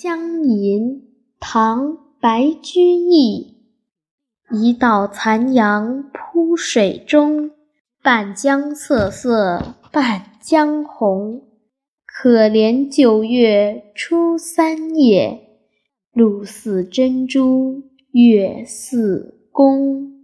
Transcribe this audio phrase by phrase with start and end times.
[0.00, 1.08] 江吟
[1.40, 3.56] 唐白居易。
[4.52, 7.50] 一道残阳铺水中
[8.00, 11.42] 半江瑟瑟半江红。
[12.06, 15.40] 可怜九月初三夜
[16.12, 20.17] 露似真珠月似弓。